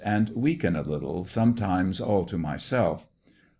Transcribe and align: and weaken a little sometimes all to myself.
and 0.03 0.29
weaken 0.31 0.75
a 0.75 0.81
little 0.81 1.25
sometimes 1.25 2.01
all 2.01 2.25
to 2.25 2.35
myself. 2.35 3.07